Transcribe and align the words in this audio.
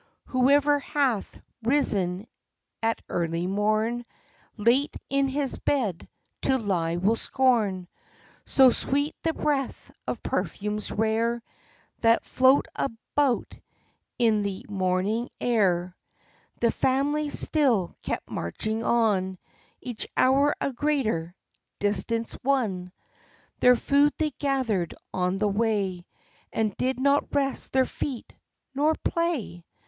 Whoever 0.29 0.79
hath 0.79 1.39
risen 1.61 2.25
at 2.81 3.03
early 3.07 3.45
morn, 3.45 4.03
Late 4.57 4.97
in 5.09 5.27
his 5.27 5.59
bed 5.59 6.09
to 6.41 6.57
lie 6.57 6.95
will 6.97 7.15
scorn,— 7.15 7.87
So 8.57 8.71
sweet 8.71 9.13
the 9.21 9.33
breath 9.35 9.91
of 10.07 10.23
perfumes 10.23 10.91
rare, 10.91 11.43
That 11.99 12.25
float 12.25 12.67
about 12.75 13.53
in 14.17 14.41
the 14.41 14.65
morning 14.67 15.29
air. 15.39 15.95
The 16.61 16.71
family 16.71 17.29
still 17.29 17.95
kept 18.01 18.27
marching 18.27 18.81
on; 18.81 19.37
Each 19.81 20.07
hour 20.17 20.55
a 20.59 20.73
greater 20.73 21.35
distance 21.77 22.35
won. 22.43 22.89
74 22.89 22.89
THE 22.89 22.89
LITE 22.89 22.93
AND 23.13 23.33
ADVENTURES 23.37 23.59
Their 23.59 23.75
food 23.75 24.13
they 24.17 24.31
gathered 24.39 24.95
on 25.13 25.37
the 25.37 25.47
way, 25.47 26.07
And 26.51 26.75
did 26.77 26.99
not 26.99 27.27
rest 27.35 27.73
their 27.73 27.85
feet, 27.85 28.33
nor 28.73 28.95
play. 29.03 29.63